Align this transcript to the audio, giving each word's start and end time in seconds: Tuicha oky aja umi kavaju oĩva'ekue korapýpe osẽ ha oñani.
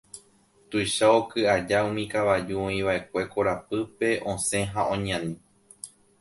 Tuicha 0.69 1.07
oky 1.19 1.41
aja 1.55 1.79
umi 1.89 2.05
kavaju 2.13 2.55
oĩva'ekue 2.69 3.23
korapýpe 3.35 4.09
osẽ 4.33 4.63
ha 4.73 4.81
oñani. 4.95 5.33